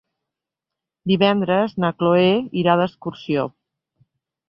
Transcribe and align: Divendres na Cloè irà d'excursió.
Divendres 1.11 1.77
na 1.85 1.93
Cloè 2.01 2.35
irà 2.65 2.79
d'excursió. 2.83 3.49